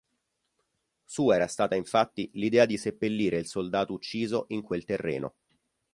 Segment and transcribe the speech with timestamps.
[1.05, 5.35] Sua era stata infatti l'idea di seppellire il soldato ucciso in quel terreno.